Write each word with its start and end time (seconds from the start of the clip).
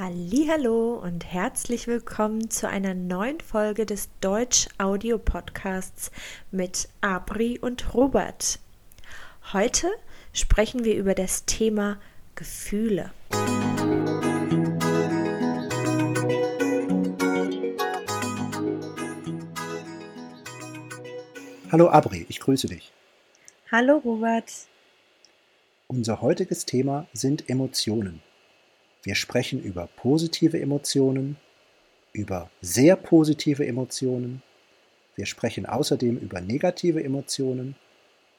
Hallo 0.00 0.94
und 0.94 1.24
herzlich 1.24 1.88
willkommen 1.88 2.50
zu 2.50 2.68
einer 2.68 2.94
neuen 2.94 3.40
Folge 3.40 3.84
des 3.84 4.08
Deutsch 4.20 4.68
Audio 4.78 5.18
Podcasts 5.18 6.12
mit 6.52 6.88
Abri 7.00 7.58
und 7.58 7.94
Robert. 7.94 8.60
Heute 9.52 9.88
sprechen 10.32 10.84
wir 10.84 10.94
über 10.94 11.16
das 11.16 11.46
Thema 11.46 11.98
Gefühle. 12.36 13.10
Hallo 21.72 21.88
Abri, 21.88 22.24
ich 22.28 22.38
grüße 22.38 22.68
dich. 22.68 22.92
Hallo 23.72 23.96
Robert. 23.96 24.52
Unser 25.88 26.20
heutiges 26.20 26.66
Thema 26.66 27.08
sind 27.12 27.50
Emotionen. 27.50 28.22
Wir 29.08 29.14
sprechen 29.14 29.62
über 29.62 29.88
positive 29.96 30.60
Emotionen, 30.60 31.38
über 32.12 32.50
sehr 32.60 32.94
positive 32.94 33.66
Emotionen. 33.66 34.42
Wir 35.16 35.24
sprechen 35.24 35.64
außerdem 35.64 36.18
über 36.18 36.42
negative 36.42 37.02
Emotionen 37.02 37.74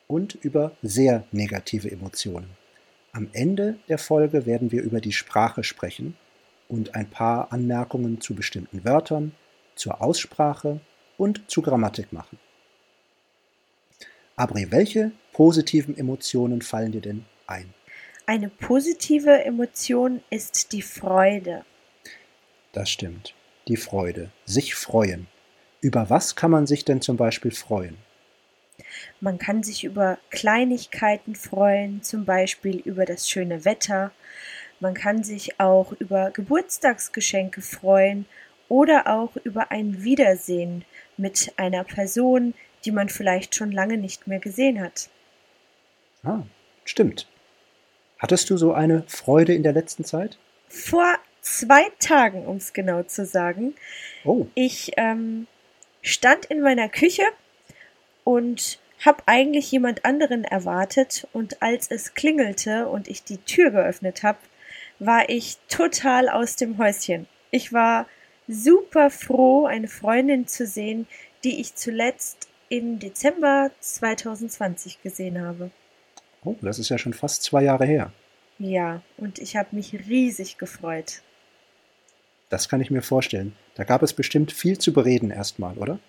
und 0.06 0.36
über 0.36 0.74
sehr 0.84 1.24
negative 1.32 1.90
Emotionen. 1.90 2.52
Am 3.14 3.30
Ende 3.34 3.80
der 3.88 3.98
Folge 3.98 4.46
werden 4.46 4.72
wir 4.72 4.84
über 4.84 5.02
die 5.02 5.12
Sprache 5.12 5.64
sprechen 5.64 6.16
und 6.68 6.94
ein 6.94 7.10
paar 7.10 7.52
Anmerkungen 7.52 8.22
zu 8.22 8.36
bestimmten 8.36 8.86
Wörtern, 8.86 9.32
zur 9.74 10.04
Aussprache 10.04 10.82
und 11.18 11.50
zu 11.50 11.64
Grammatik 11.64 12.14
machen. 12.14 12.38
Abri, 14.36 14.68
welche 14.70 15.14
positiven 15.34 15.98
Emotionen 15.98 16.62
fallen 16.62 16.92
dir 16.92 17.02
denn 17.02 17.26
ein? 17.48 17.74
Eine 18.30 18.50
positive 18.50 19.44
Emotion 19.44 20.22
ist 20.30 20.72
die 20.72 20.84
Freude. 20.84 21.66
Das 22.74 22.92
stimmt. 22.92 23.34
Die 23.68 23.76
Freude. 23.76 24.30
Sich 24.46 24.76
freuen. 24.76 25.26
Über 25.82 26.12
was 26.12 26.36
kann 26.36 26.52
man 26.52 26.68
sich 26.68 26.86
denn 26.86 27.02
zum 27.02 27.18
Beispiel 27.18 27.50
freuen? 27.50 27.98
Man 29.20 29.40
kann 29.40 29.64
sich 29.64 29.84
über 29.84 30.20
Kleinigkeiten 30.30 31.34
freuen, 31.34 32.04
zum 32.04 32.26
Beispiel 32.26 32.78
über 32.78 33.06
das 33.06 33.28
schöne 33.28 33.66
Wetter. 33.66 34.12
Man 34.80 34.94
kann 34.94 35.24
sich 35.24 35.60
auch 35.60 35.92
über 35.94 36.30
Geburtstagsgeschenke 36.30 37.64
freuen 37.64 38.28
oder 38.68 39.08
auch 39.08 39.38
über 39.38 39.72
ein 39.72 40.04
Wiedersehen 40.04 40.86
mit 41.18 41.52
einer 41.58 41.84
Person, 41.84 42.54
die 42.86 42.92
man 42.92 43.10
vielleicht 43.10 43.56
schon 43.56 43.72
lange 43.72 43.98
nicht 43.98 44.28
mehr 44.28 44.40
gesehen 44.40 44.80
hat. 44.82 45.10
Ah, 46.22 46.44
stimmt. 46.86 47.28
Hattest 48.20 48.50
du 48.50 48.58
so 48.58 48.74
eine 48.74 49.04
Freude 49.08 49.54
in 49.54 49.64
der 49.64 49.74
letzten 49.74 50.04
Zeit? 50.04 50.38
Vor 50.68 51.16
zwei 51.42 51.86
Tagen, 52.00 52.46
um 52.46 52.58
es 52.58 52.74
genau 52.74 53.04
zu 53.04 53.26
sagen. 53.26 53.74
Oh. 54.26 54.46
Ich 54.56 54.92
ähm, 54.98 55.48
stand 56.02 56.46
in 56.46 56.62
meiner 56.62 56.90
Küche 56.90 57.24
und 58.26 58.80
habe 59.06 59.24
eigentlich 59.26 59.72
jemand 59.72 60.04
anderen 60.04 60.44
erwartet 60.44 61.28
und 61.32 61.62
als 61.62 61.88
es 61.90 62.14
klingelte 62.14 62.90
und 62.90 63.08
ich 63.08 63.24
die 63.24 63.38
Tür 63.38 63.72
geöffnet 63.72 64.24
habe, 64.24 64.40
war 65.00 65.30
ich 65.30 65.58
total 65.70 66.28
aus 66.28 66.58
dem 66.58 66.78
Häuschen. 66.78 67.28
Ich 67.52 67.72
war 67.72 68.06
super 68.50 69.10
froh, 69.10 69.66
eine 69.66 69.88
Freundin 69.88 70.48
zu 70.48 70.66
sehen, 70.66 71.08
die 71.46 71.62
ich 71.62 71.76
zuletzt 71.76 72.50
im 72.68 73.00
Dezember 73.00 73.72
2020 73.80 75.02
gesehen 75.02 75.42
habe. 75.42 75.72
Oh, 76.44 76.56
das 76.62 76.80
ist 76.80 76.90
ja 76.90 76.98
schon 76.98 77.14
fast 77.14 77.44
zwei 77.44 77.64
Jahre 77.64 77.86
her. 77.86 78.12
Ja, 78.58 79.02
und 79.18 79.40
ich 79.40 79.56
habe 79.56 79.76
mich 79.76 79.94
riesig 79.94 80.58
gefreut. 80.58 81.22
Das 82.50 82.68
kann 82.68 82.82
ich 82.82 82.92
mir 82.92 83.02
vorstellen. 83.02 83.56
Da 83.76 83.84
gab 83.84 84.02
es 84.04 84.14
bestimmt 84.14 84.52
viel 84.52 84.78
zu 84.78 84.92
bereden 84.92 85.32
erstmal, 85.32 85.78
oder? 85.78 86.00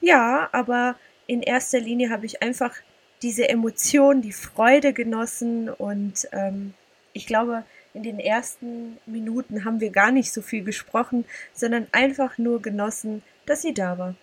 Ja, 0.00 0.48
aber 0.52 0.96
in 1.26 1.42
erster 1.42 1.78
Linie 1.78 2.10
habe 2.10 2.26
ich 2.26 2.42
einfach 2.42 2.74
diese 3.22 3.48
Emotion, 3.48 4.22
die 4.22 4.32
Freude 4.32 4.92
genossen 4.92 5.68
und 5.68 6.26
ähm, 6.32 6.74
ich 7.12 7.26
glaube, 7.26 7.64
in 7.92 8.02
den 8.02 8.18
ersten 8.18 8.98
Minuten 9.04 9.64
haben 9.64 9.80
wir 9.80 9.90
gar 9.90 10.10
nicht 10.10 10.32
so 10.32 10.42
viel 10.42 10.64
gesprochen, 10.64 11.24
sondern 11.52 11.86
einfach 11.92 12.38
nur 12.38 12.62
genossen, 12.62 13.22
dass 13.46 13.62
sie 13.62 13.74
da 13.74 13.98
war. 13.98 14.14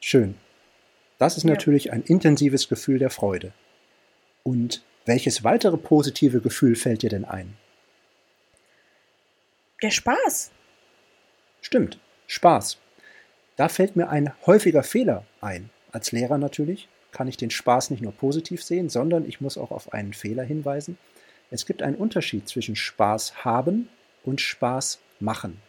Schön. 0.00 0.36
Das 1.18 1.36
ist 1.36 1.44
ja. 1.44 1.50
natürlich 1.50 1.92
ein 1.92 2.02
intensives 2.02 2.68
Gefühl 2.68 2.98
der 2.98 3.10
Freude. 3.10 3.52
Und 4.44 4.84
welches 5.06 5.42
weitere 5.42 5.76
positive 5.76 6.40
Gefühl 6.40 6.76
fällt 6.76 7.02
dir 7.02 7.10
denn 7.10 7.24
ein? 7.24 7.56
Der 9.82 9.90
Spaß. 9.90 10.52
Stimmt, 11.60 11.98
Spaß. 12.26 12.78
Da 13.56 13.68
fällt 13.68 13.96
mir 13.96 14.08
ein 14.08 14.32
häufiger 14.46 14.82
Fehler 14.82 15.24
ein. 15.40 15.70
Als 15.92 16.12
Lehrer 16.12 16.38
natürlich 16.38 16.88
kann 17.10 17.28
ich 17.28 17.36
den 17.36 17.50
Spaß 17.50 17.90
nicht 17.90 18.02
nur 18.02 18.12
positiv 18.12 18.62
sehen, 18.62 18.88
sondern 18.88 19.26
ich 19.26 19.40
muss 19.40 19.58
auch 19.58 19.70
auf 19.70 19.92
einen 19.92 20.12
Fehler 20.12 20.42
hinweisen. 20.42 20.98
Es 21.50 21.66
gibt 21.66 21.82
einen 21.82 21.96
Unterschied 21.96 22.48
zwischen 22.48 22.76
Spaß 22.76 23.44
haben 23.44 23.88
und 24.24 24.40
Spaß 24.40 25.00
machen. 25.20 25.60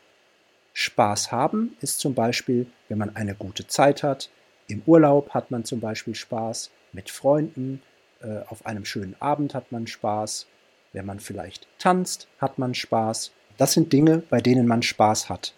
Spaß 0.73 1.31
haben 1.31 1.77
ist 1.79 1.99
zum 1.99 2.15
Beispiel, 2.15 2.67
wenn 2.89 2.97
man 2.97 3.15
eine 3.15 3.35
gute 3.35 3.67
Zeit 3.67 4.03
hat. 4.03 4.29
Im 4.67 4.81
Urlaub 4.85 5.29
hat 5.29 5.51
man 5.51 5.63
zum 5.63 5.79
Beispiel 5.79 6.15
Spaß 6.15 6.71
mit 6.91 7.09
Freunden, 7.09 7.81
äh, 8.25 8.43
auf 8.47 8.65
einem 8.65 8.85
schönen 8.85 9.15
Abend 9.21 9.53
hat 9.53 9.71
man 9.71 9.87
Spaß, 9.87 10.47
wenn 10.93 11.05
man 11.05 11.19
vielleicht 11.19 11.67
tanzt, 11.77 12.27
hat 12.39 12.57
man 12.57 12.73
Spaß. 12.73 13.31
Das 13.57 13.73
sind 13.73 13.93
Dinge, 13.93 14.23
bei 14.29 14.41
denen 14.41 14.67
man 14.67 14.81
Spaß 14.81 15.29
hat. 15.29 15.53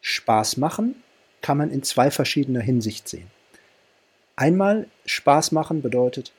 Spaß 0.00 0.56
machen 0.56 0.96
kann 1.40 1.58
man 1.58 1.70
in 1.70 1.82
zwei 1.82 2.10
verschiedener 2.10 2.60
Hinsicht 2.60 3.08
sehen. 3.08 3.30
Einmal 4.36 4.88
Spaß 5.06 5.52
machen 5.52 5.82
bedeutet, 5.82 6.32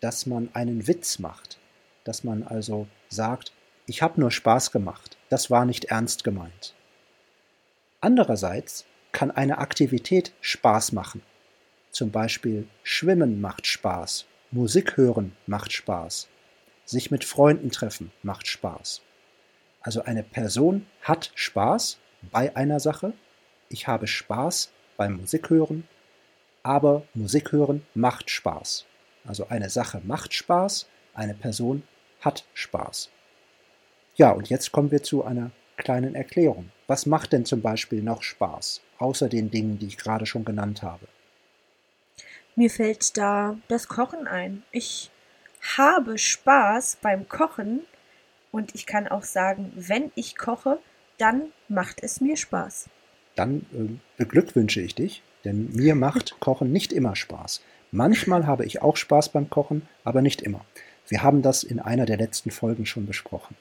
dass 0.00 0.26
man 0.26 0.50
einen 0.52 0.86
Witz 0.86 1.18
macht, 1.18 1.58
dass 2.04 2.24
man 2.24 2.42
also 2.42 2.86
sagt, 3.08 3.52
ich 3.86 4.02
habe 4.02 4.20
nur 4.20 4.30
Spaß 4.30 4.72
gemacht, 4.72 5.16
das 5.28 5.50
war 5.50 5.64
nicht 5.64 5.86
ernst 5.86 6.24
gemeint. 6.24 6.74
Andererseits 8.00 8.84
kann 9.12 9.30
eine 9.30 9.58
Aktivität 9.58 10.32
Spaß 10.40 10.92
machen. 10.92 11.22
Zum 11.96 12.10
Beispiel 12.10 12.68
Schwimmen 12.82 13.40
macht 13.40 13.66
Spaß, 13.66 14.26
Musik 14.50 14.98
hören 14.98 15.34
macht 15.46 15.72
Spaß, 15.72 16.28
sich 16.84 17.10
mit 17.10 17.24
Freunden 17.24 17.70
treffen 17.70 18.12
macht 18.22 18.46
Spaß. 18.48 19.00
Also 19.80 20.02
eine 20.02 20.22
Person 20.22 20.84
hat 21.00 21.32
Spaß 21.34 21.96
bei 22.30 22.54
einer 22.54 22.80
Sache, 22.80 23.14
ich 23.70 23.88
habe 23.88 24.06
Spaß 24.06 24.72
beim 24.98 25.16
Musik 25.16 25.48
hören, 25.48 25.88
aber 26.62 27.04
Musik 27.14 27.52
hören 27.52 27.86
macht 27.94 28.28
Spaß. 28.28 28.84
Also 29.24 29.48
eine 29.48 29.70
Sache 29.70 30.02
macht 30.04 30.34
Spaß, 30.34 30.86
eine 31.14 31.32
Person 31.32 31.82
hat 32.20 32.44
Spaß. 32.52 33.08
Ja, 34.16 34.32
und 34.32 34.50
jetzt 34.50 34.70
kommen 34.70 34.90
wir 34.90 35.02
zu 35.02 35.24
einer 35.24 35.50
kleinen 35.78 36.14
Erklärung. 36.14 36.70
Was 36.88 37.06
macht 37.06 37.32
denn 37.32 37.46
zum 37.46 37.62
Beispiel 37.62 38.02
noch 38.02 38.22
Spaß, 38.22 38.82
außer 38.98 39.30
den 39.30 39.50
Dingen, 39.50 39.78
die 39.78 39.86
ich 39.86 39.96
gerade 39.96 40.26
schon 40.26 40.44
genannt 40.44 40.82
habe? 40.82 41.06
Mir 42.58 42.70
fällt 42.70 43.18
da 43.18 43.58
das 43.68 43.86
Kochen 43.86 44.26
ein. 44.26 44.62
Ich 44.72 45.10
habe 45.76 46.16
Spaß 46.16 46.96
beim 47.02 47.28
Kochen 47.28 47.80
und 48.50 48.74
ich 48.74 48.86
kann 48.86 49.06
auch 49.08 49.24
sagen, 49.24 49.72
wenn 49.76 50.10
ich 50.14 50.38
koche, 50.38 50.78
dann 51.18 51.52
macht 51.68 52.02
es 52.02 52.22
mir 52.22 52.38
Spaß. 52.38 52.88
Dann 53.34 53.66
äh, 53.74 53.98
beglückwünsche 54.16 54.80
ich 54.80 54.94
dich, 54.94 55.22
denn 55.44 55.70
mir 55.74 55.94
macht 55.94 56.36
Kochen 56.40 56.72
nicht 56.72 56.94
immer 56.94 57.14
Spaß. 57.14 57.60
Manchmal 57.92 58.46
habe 58.46 58.64
ich 58.64 58.80
auch 58.80 58.96
Spaß 58.96 59.28
beim 59.28 59.50
Kochen, 59.50 59.86
aber 60.02 60.22
nicht 60.22 60.40
immer. 60.40 60.64
Wir 61.08 61.22
haben 61.22 61.42
das 61.42 61.62
in 61.62 61.78
einer 61.78 62.06
der 62.06 62.16
letzten 62.16 62.50
Folgen 62.50 62.86
schon 62.86 63.06
besprochen. 63.06 63.54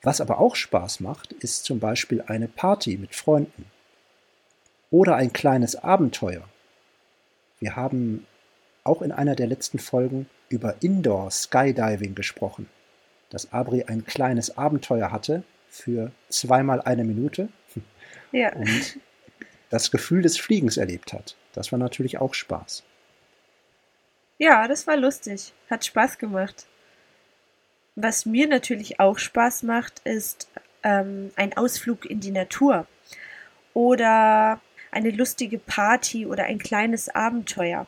Was 0.00 0.22
aber 0.22 0.38
auch 0.38 0.56
Spaß 0.56 1.00
macht, 1.00 1.32
ist 1.34 1.64
zum 1.64 1.80
Beispiel 1.80 2.22
eine 2.22 2.48
Party 2.48 2.96
mit 2.96 3.14
Freunden 3.14 3.66
oder 4.90 5.16
ein 5.16 5.34
kleines 5.34 5.76
Abenteuer 5.76 6.48
wir 7.60 7.76
haben 7.76 8.26
auch 8.84 9.02
in 9.02 9.12
einer 9.12 9.34
der 9.34 9.46
letzten 9.46 9.78
Folgen 9.78 10.28
über 10.48 10.76
Indoor 10.80 11.30
Skydiving 11.30 12.14
gesprochen, 12.14 12.68
dass 13.30 13.52
Abri 13.52 13.84
ein 13.84 14.04
kleines 14.04 14.56
Abenteuer 14.56 15.12
hatte 15.12 15.42
für 15.68 16.10
zweimal 16.28 16.80
eine 16.80 17.04
Minute 17.04 17.48
ja. 18.32 18.52
und 18.54 18.98
das 19.70 19.90
Gefühl 19.90 20.22
des 20.22 20.38
Fliegens 20.38 20.76
erlebt 20.76 21.12
hat. 21.12 21.36
Das 21.52 21.72
war 21.72 21.78
natürlich 21.78 22.18
auch 22.18 22.34
Spaß. 22.34 22.84
Ja, 24.38 24.68
das 24.68 24.86
war 24.86 24.96
lustig. 24.96 25.52
Hat 25.68 25.84
Spaß 25.84 26.18
gemacht. 26.18 26.66
Was 27.96 28.24
mir 28.24 28.46
natürlich 28.46 29.00
auch 29.00 29.18
Spaß 29.18 29.64
macht, 29.64 29.98
ist 30.04 30.48
ähm, 30.84 31.32
ein 31.34 31.56
Ausflug 31.56 32.06
in 32.06 32.20
die 32.20 32.30
Natur. 32.30 32.86
Oder 33.74 34.60
eine 34.98 35.10
lustige 35.10 35.58
Party 35.58 36.26
oder 36.26 36.44
ein 36.44 36.58
kleines 36.58 37.08
Abenteuer. 37.08 37.86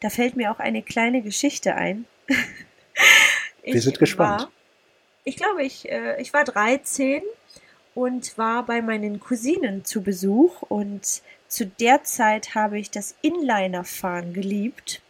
Da 0.00 0.10
fällt 0.10 0.36
mir 0.36 0.50
auch 0.50 0.58
eine 0.58 0.82
kleine 0.82 1.22
Geschichte 1.22 1.74
ein. 1.76 2.04
Wir 3.62 3.80
sind 3.80 3.98
gespannt. 3.98 4.42
War, 4.42 4.50
Ich 5.24 5.36
glaube, 5.36 5.62
ich, 5.62 5.88
äh, 5.90 6.20
ich 6.20 6.32
war 6.32 6.44
13 6.44 7.22
und 7.94 8.36
war 8.38 8.66
bei 8.66 8.82
meinen 8.82 9.20
Cousinen 9.20 9.84
zu 9.84 10.02
Besuch 10.02 10.62
und 10.62 11.22
zu 11.46 11.66
der 11.66 12.02
Zeit 12.02 12.54
habe 12.54 12.78
ich 12.78 12.90
das 12.90 13.14
Inliner-Fahren 13.22 14.32
geliebt. 14.32 15.00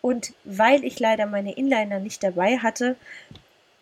Und 0.00 0.34
weil 0.44 0.84
ich 0.84 0.98
leider 0.98 1.26
meine 1.26 1.56
Inliner 1.56 2.00
nicht 2.00 2.22
dabei 2.22 2.58
hatte, 2.58 2.96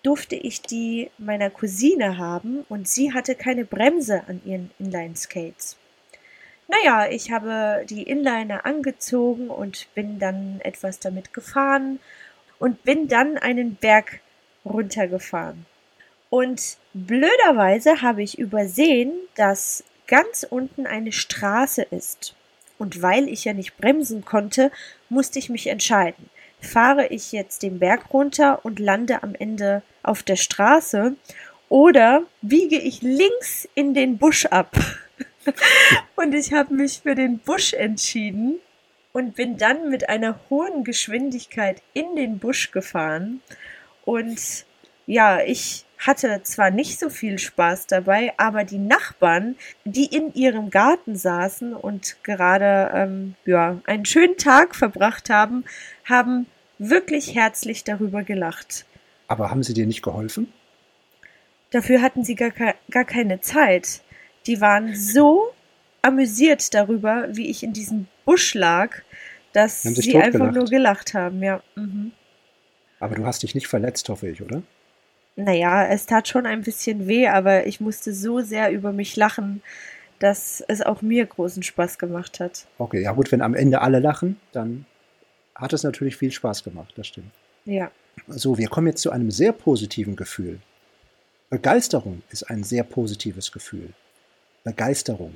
durfte 0.03 0.37
ich 0.37 0.61
die 0.61 1.11
meiner 1.17 1.49
Cousine 1.49 2.19
haben 2.19 2.65
und 2.69 2.89
sie 2.89 3.15
hatte 3.15 3.35
keine 3.35 3.65
Bremse 3.65 4.23
an 4.29 4.43
ihren 4.45 4.71
Inline-Skates. 4.79 5.77
Naja, 6.69 7.11
ich 7.11 7.31
habe 7.31 7.85
die 7.89 8.05
Inliner 8.05 8.65
angezogen 8.65 9.49
und 9.51 9.89
bin 9.95 10.19
dann 10.19 10.61
etwas 10.63 10.99
damit 10.99 11.35
gefahren 11.35 12.01
und 12.59 12.83
bin 12.85 13.09
dann 13.09 13.37
einen 13.37 13.77
Berg 13.77 14.21
runtergefahren. 14.65 15.67
Und 16.31 16.79
blöderweise 16.95 18.03
habe 18.03 18.23
ich 18.23 18.39
übersehen, 18.39 19.13
dass 19.35 19.85
ganz 20.07 20.47
unten 20.49 20.87
eine 20.87 21.13
Straße 21.13 21.83
ist. 21.83 22.35
Und 22.79 23.03
weil 23.03 23.29
ich 23.29 23.45
ja 23.45 23.53
nicht 23.53 23.77
bremsen 23.77 24.25
konnte, 24.25 24.73
musste 25.09 25.39
ich 25.39 25.49
mich 25.49 25.67
entscheiden. 25.69 26.29
Fahre 26.61 27.07
ich 27.09 27.33
jetzt 27.33 27.63
den 27.63 27.79
Berg 27.79 28.13
runter 28.13 28.65
und 28.65 28.79
lande 28.79 29.23
am 29.23 29.35
Ende 29.35 29.83
auf 30.03 30.23
der 30.23 30.37
Straße 30.37 31.15
oder 31.69 32.23
biege 32.43 32.79
ich 32.79 33.03
links 33.03 33.69
in 33.75 33.95
den 33.95 34.19
Busch 34.19 34.47
ab? 34.47 34.75
und 36.17 36.35
ich 36.35 36.53
habe 36.53 36.75
mich 36.75 37.01
für 37.03 37.15
den 37.15 37.39
Busch 37.39 37.73
entschieden 37.73 38.61
und 39.13 39.37
bin 39.37 39.57
dann 39.57 39.91
mit 39.91 40.09
einer 40.09 40.39
hohen 40.51 40.85
Geschwindigkeit 40.85 41.83
in 41.93 42.17
den 42.17 42.39
Busch 42.39 42.71
gefahren. 42.71 43.41
Und 44.05 44.67
ja, 45.07 45.41
ich 45.41 45.85
hatte 45.99 46.41
zwar 46.43 46.71
nicht 46.71 46.99
so 46.99 47.09
viel 47.09 47.39
Spaß 47.39 47.87
dabei, 47.87 48.33
aber 48.37 48.65
die 48.65 48.79
Nachbarn, 48.79 49.57
die 49.85 50.07
in 50.07 50.35
ihrem 50.35 50.71
Garten 50.71 51.17
saßen 51.17 51.75
und 51.75 52.17
gerade 52.23 52.91
ähm, 52.95 53.35
ja, 53.47 53.81
einen 53.87 54.05
schönen 54.05 54.37
Tag 54.37 54.75
verbracht 54.75 55.31
haben, 55.31 55.65
haben 56.05 56.47
wirklich 56.79 57.35
herzlich 57.35 57.85
darüber 57.85 58.23
gelacht. 58.23 58.85
Aber 59.29 59.51
haben 59.51 59.63
sie 59.63 59.75
dir 59.75 59.87
nicht 59.87 60.03
geholfen? 60.03 60.53
Dafür 61.71 62.03
hatten 62.03 62.25
sie 62.25 62.35
gar, 62.35 62.53
gar 62.91 63.05
keine 63.05 63.41
Zeit. 63.41 64.03
Die 64.47 64.61
waren 64.61 64.95
so 64.95 65.53
amüsiert 66.03 66.75
darüber, 66.75 67.29
wie 67.31 67.49
ich 67.49 67.63
in 67.63 67.73
diesem 67.73 68.07
Busch 68.25 68.55
lag, 68.55 68.97
dass 69.53 69.83
sie 69.83 70.17
einfach 70.17 70.53
nur 70.53 70.67
gelacht 70.67 71.15
haben, 71.15 71.43
ja. 71.43 71.63
Mhm. 71.77 72.13
Aber 73.01 73.15
du 73.15 73.25
hast 73.27 73.43
dich 73.43 73.55
nicht 73.55 73.69
verletzt, 73.69 74.09
hoffe 74.09 74.29
ich, 74.29 74.43
oder? 74.43 74.63
Naja, 75.37 75.87
es 75.87 76.07
tat 76.07 76.29
schon 76.29 76.47
ein 76.47 76.63
bisschen 76.63 77.07
weh, 77.07 77.27
aber 77.27 77.67
ich 77.67 77.81
musste 77.81 78.15
so 78.15 78.41
sehr 78.41 78.71
über 78.71 78.93
mich 78.93 79.17
lachen, 79.17 79.63
dass 80.19 80.63
es 80.69 80.81
auch 80.81 81.03
mir 81.03 81.27
großen 81.27 81.63
Spaß 81.63 81.99
gemacht 81.99 82.41
hat. 82.41 82.67
Okay, 82.79 83.03
ja 83.03 83.13
gut, 83.13 83.33
wenn 83.33 83.43
am 83.43 83.55
Ende 83.55 83.81
alle 83.81 83.99
lachen, 83.99 84.39
dann 84.53 84.87
hat 85.55 85.73
es 85.73 85.83
natürlich 85.83 86.17
viel 86.17 86.31
Spaß 86.31 86.65
gemacht, 86.65 86.93
das 86.97 87.09
stimmt. 87.09 87.33
Ja. 87.65 87.91
So, 88.29 88.59
wir 88.59 88.69
kommen 88.69 88.87
jetzt 88.87 89.03
zu 89.03 89.11
einem 89.11 89.31
sehr 89.31 89.53
positiven 89.53 90.17
Gefühl. 90.17 90.61
Begeisterung 91.51 92.23
ist 92.31 92.45
ein 92.45 92.63
sehr 92.63 92.85
positives 92.85 93.53
Gefühl. 93.53 93.91
Begeisterung. 94.65 95.35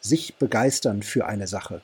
Sich 0.00 0.34
begeistern 0.34 1.04
für 1.04 1.26
eine 1.26 1.46
Sache. 1.46 1.80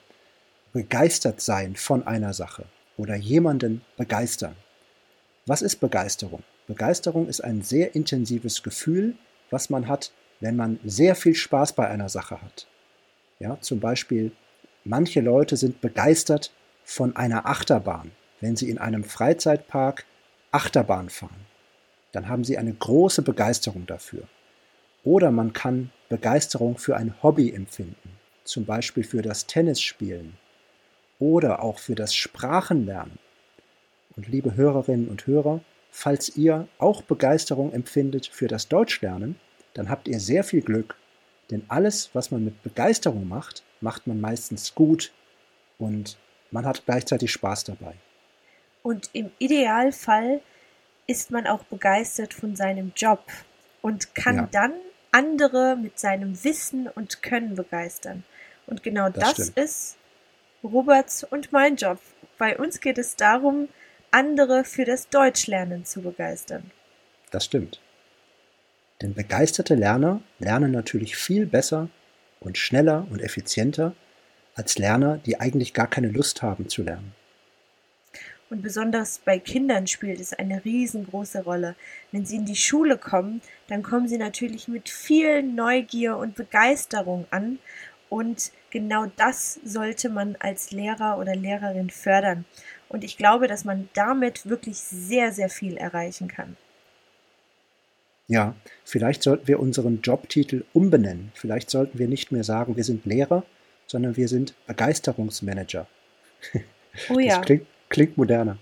Begeistert 0.73 1.41
sein 1.41 1.77
von 1.77 2.05
einer 2.05 2.35
Sache. 2.35 2.65
Oder 2.97 3.15
jemanden 3.15 3.83
begeistern. 3.97 4.57
Was 5.47 5.63
ist 5.63 5.77
Begeisterung? 5.77 6.43
Begeisterung 6.67 7.29
ist 7.29 7.43
ein 7.45 7.63
sehr 7.63 7.95
intensives 7.95 8.65
Gefühl, 8.65 9.15
was 9.51 9.71
man 9.71 9.87
hat, 9.87 10.11
wenn 10.41 10.57
man 10.57 10.81
sehr 10.85 11.15
viel 11.15 11.37
Spaß 11.37 11.75
bei 11.75 11.87
einer 11.87 12.09
Sache 12.09 12.43
hat. 12.43 12.67
Ja, 13.39 13.61
zum 13.61 13.79
Beispiel, 13.79 14.33
manche 14.83 15.21
Leute 15.21 15.57
sind 15.57 15.81
begeistert 15.81 16.53
von 16.83 17.15
einer 17.15 17.47
Achterbahn, 17.47 18.11
wenn 18.41 18.57
sie 18.57 18.69
in 18.69 18.79
einem 18.79 19.05
Freizeitpark 19.05 20.07
Achterbahn 20.51 21.09
fahren. 21.09 21.47
Dann 22.11 22.29
haben 22.29 22.43
sie 22.43 22.59
eine 22.59 22.75
große 22.75 23.23
Begeisterung 23.23 23.87
dafür. 23.87 24.25
Oder 25.05 25.31
man 25.31 25.53
kann 25.53 25.93
Begeisterung 26.11 26.77
für 26.77 26.97
ein 26.97 27.15
Hobby 27.23 27.55
empfinden, 27.55 28.19
zum 28.43 28.67
Beispiel 28.67 29.05
für 29.05 29.23
das 29.23 29.47
Tennisspielen 29.47 30.37
oder 31.21 31.63
auch 31.63 31.79
für 31.79 31.95
das 31.95 32.17
Sprachenlernen. 32.17 33.19
Und 34.17 34.27
liebe 34.27 34.57
Hörerinnen 34.57 35.09
und 35.09 35.29
Hörer, 35.29 35.61
falls 35.93 36.37
ihr 36.37 36.67
auch 36.79 37.03
Begeisterung 37.03 37.73
empfindet 37.73 38.27
für 38.27 38.49
das 38.49 38.67
Deutschlernen, 38.67 39.37
dann 39.75 39.89
habt 39.89 40.09
ihr 40.09 40.19
sehr 40.19 40.43
viel 40.43 40.63
Glück, 40.63 40.97
denn 41.49 41.63
alles, 41.69 42.11
was 42.13 42.33
man 42.33 42.45
mit 42.45 42.61
Begeisterung 42.65 43.29
macht, 43.29 43.63
macht 43.81 44.09
man 44.09 44.21
meistens 44.21 44.75
gut 44.75 45.13
und 45.79 46.19
man 46.51 46.67
hat 46.67 46.85
gleichzeitig 46.87 47.31
Spaß 47.31 47.65
dabei. 47.65 47.95
Und 48.83 49.11
im 49.13 49.31
Idealfall 49.39 50.41
ist 51.07 51.31
man 51.31 51.47
auch 51.47 51.63
begeistert 51.65 52.35
von 52.35 52.57
seinem 52.57 52.91
Job 52.97 53.23
und 53.81 54.13
kann 54.17 54.37
ja. 54.37 54.49
dann 54.51 54.73
andere 55.13 55.77
mit 55.77 55.99
seinem 55.99 56.43
Wissen 56.45 56.89
und 56.89 57.23
Können 57.23 57.55
begeistern. 57.55 58.25
Und 58.67 58.83
genau 58.83 59.09
das, 59.09 59.35
das 59.35 59.49
ist 59.51 59.97
Roberts 60.63 61.25
und 61.25 61.53
mein 61.53 61.77
Job. 61.77 61.99
Bei 62.39 62.57
uns 62.57 62.81
geht 62.81 62.99
es 62.99 63.17
darum, 63.17 63.69
andere 64.11 64.65
für 64.65 64.85
das 64.85 65.09
Deutschlernen 65.09 65.85
zu 65.85 66.03
begeistern. 66.03 66.71
Das 67.31 67.45
stimmt. 67.45 67.81
Denn 69.03 69.15
begeisterte 69.15 69.75
Lerner 69.75 70.21
lernen 70.39 70.73
natürlich 70.73 71.17
viel 71.17 71.47
besser 71.47 71.89
und 72.41 72.59
schneller 72.59 73.07
und 73.11 73.21
effizienter 73.21 73.95
als 74.55 74.79
Lerner, 74.79 75.19
die 75.19 75.41
eigentlich 75.41 75.75
gar 75.75 75.89
keine 75.89 76.09
Lust 76.09 76.43
haben 76.43 76.69
zu 76.69 76.83
lernen. 76.83 77.15
Und 78.51 78.63
besonders 78.63 79.21
bei 79.21 79.39
Kindern 79.39 79.87
spielt 79.87 80.21
es 80.21 80.33
eine 80.33 80.65
riesengroße 80.65 81.45
Rolle. 81.45 81.77
Wenn 82.11 82.27
sie 82.27 82.37
in 82.37 82.47
die 82.47 82.57
Schule 82.57 82.99
kommen, 82.99 83.41
dann 83.69 83.85
kommen 83.85 84.09
sie 84.09 84.19
natürlich 84.19 84.67
mit 84.67 84.89
viel 84.89 85.45
Neugier 85.45 86.17
und 86.17 86.35
Begeisterung 86.35 87.27
an. 87.31 87.61
Und 88.09 88.51
genau 88.71 89.07
das 89.17 89.61
sollte 89.65 90.09
man 90.09 90.35
als 90.41 90.73
Lehrer 90.73 91.19
oder 91.19 91.37
Lehrerin 91.37 91.91
fördern. 91.91 92.45
Und 92.89 93.05
ich 93.05 93.17
glaube, 93.17 93.47
dass 93.47 93.65
man 93.65 93.89
damit 93.95 94.47
wirklich 94.47 94.79
sehr, 94.79 95.31
sehr 95.31 95.49
viel 95.49 95.77
erreichen 95.77 96.27
kann. 96.27 96.57
Ja, 98.27 98.57
vielleicht 98.85 99.23
sollten 99.23 99.47
wir 99.47 99.61
unseren 99.61 100.03
Jobtitel 100.03 100.65
umbenennen. 100.73 101.31
Vielleicht 101.35 101.71
sollten 101.71 102.01
wir 102.01 102.09
nicht 102.09 102.33
mehr 102.33 102.45
sagen, 102.45 102.77
wir 102.77 102.85
sind 102.85 103.07
Lehrer, 103.07 103.45
sondern 103.87 104.17
wir 104.17 104.27
sind 104.27 104.55
Begeisterungsmanager. 104.67 105.87
Oh 107.09 107.21
ja. 107.21 107.37
Das 107.37 107.47
klingt, 107.47 107.67
klingt 107.91 108.17
moderner. 108.17 108.57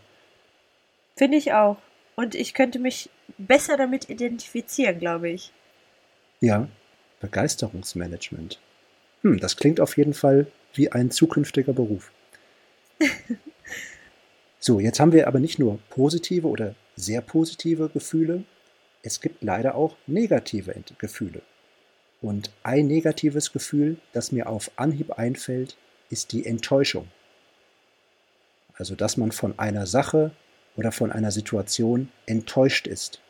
Finde 1.16 1.38
ich 1.38 1.52
auch. 1.52 1.76
Und 2.16 2.35
ich 2.35 2.52
könnte 2.52 2.80
mich 2.80 3.11
besser 3.38 3.76
damit 3.76 4.11
identifizieren, 4.11 4.99
glaube 4.99 5.30
ich. 5.30 5.52
Ja, 6.40 6.68
Begeisterungsmanagement. 7.20 8.61
Hm, 9.23 9.38
das 9.38 9.56
klingt 9.56 9.80
auf 9.80 9.97
jeden 9.97 10.14
Fall 10.14 10.49
wie 10.75 10.90
ein 10.90 11.11
zukünftiger 11.11 11.73
Beruf. 11.73 12.11
so, 14.58 14.80
jetzt 14.80 15.00
haben 15.00 15.12
wir 15.12 15.28
aber 15.28 15.40
nicht 15.40 15.58
nur 15.58 15.78
positive 15.90 16.49
oder 16.49 16.75
sehr 16.97 17.20
positive 17.20 17.88
Gefühle, 17.88 18.44
es 19.02 19.20
gibt 19.20 19.42
leider 19.42 19.75
auch 19.75 19.97
negative 20.06 20.75
Gefühle. 20.99 21.42
Und 22.20 22.50
ein 22.64 22.87
negatives 22.88 23.52
Gefühl, 23.52 23.97
das 24.12 24.32
mir 24.32 24.49
auf 24.49 24.70
Anhieb 24.76 25.12
einfällt, 25.12 25.76
ist 26.11 26.32
die 26.32 26.44
Enttäuschung. 26.44 27.06
Also, 28.78 28.94
dass 28.94 29.16
man 29.16 29.32
von 29.32 29.58
einer 29.58 29.87
Sache 29.87 30.30
oder 30.76 30.92
von 30.92 31.11
einer 31.11 31.32
Situation 31.32 32.11
enttäuscht 32.26 32.87
ist. 32.87 33.20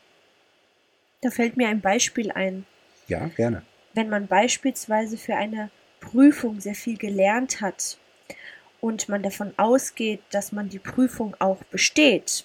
Da 1.23 1.31
fällt 1.31 1.57
mir 1.57 1.69
ein 1.69 1.81
Beispiel 1.81 2.31
ein. 2.31 2.67
Ja, 3.09 3.27
gerne. 3.29 3.63
Wenn 3.95 4.11
man 4.11 4.27
beispielsweise 4.27 5.17
für 5.17 5.35
eine 5.35 5.71
Prüfung 6.01 6.61
sehr 6.61 6.75
viel 6.75 6.99
gelernt 6.99 7.61
hat 7.63 7.99
und 8.81 9.09
man 9.09 9.23
davon 9.23 9.53
ausgeht, 9.57 10.21
dass 10.31 10.53
man 10.53 10.69
die 10.69 10.79
Prüfung 10.79 11.35
auch 11.39 11.65
besteht, 11.65 12.45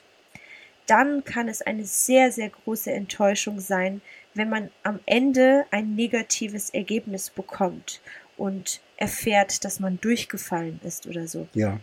dann 0.88 1.24
kann 1.24 1.48
es 1.48 1.62
eine 1.62 1.86
sehr, 1.86 2.31
sehr 2.31 2.50
große 2.50 2.91
Enttäuschung 2.91 3.60
sein, 3.60 4.01
wenn 4.33 4.50
man 4.50 4.69
am 4.83 5.00
Ende 5.05 5.65
ein 5.69 5.95
negatives 5.95 6.69
Ergebnis 6.72 7.29
bekommt 7.29 8.01
und 8.38 8.81
erfährt, 8.98 9.63
dass 9.63 9.79
man 9.79 10.00
durchgefallen 10.01 10.79
ist 10.83 11.05
oder 11.07 11.27
so. 11.27 11.48
Ja, 11.53 11.79